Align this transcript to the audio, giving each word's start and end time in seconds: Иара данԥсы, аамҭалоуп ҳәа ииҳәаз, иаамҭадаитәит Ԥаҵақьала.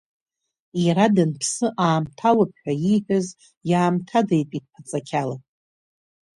Иара 0.85 1.05
данԥсы, 1.15 1.67
аамҭалоуп 1.85 2.51
ҳәа 2.61 2.73
ииҳәаз, 2.85 3.27
иаамҭадаитәит 3.69 4.65
Ԥаҵақьала. 4.71 5.37